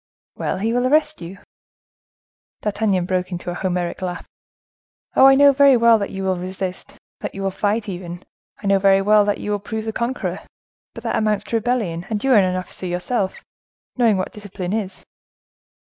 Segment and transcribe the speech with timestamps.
[0.35, 1.37] "Well, he will arrest you."
[2.61, 4.25] D'Artagnan broke into a Homeric laugh.
[5.15, 5.27] "Oh!
[5.27, 8.23] I know very well that you will resist, that you will fight, even;
[8.63, 10.39] I know very well that you will prove the conqueror;
[10.95, 13.43] but that amounts to rebellion, and you are an officer yourself,
[13.95, 15.03] knowing what discipline is."